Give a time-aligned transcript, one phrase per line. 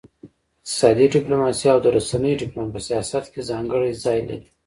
[0.63, 4.49] اقتصادي ډيپلوماسي او د رسنيو ډيپلوماسي په سیاست کي ځانګړی ځای لري.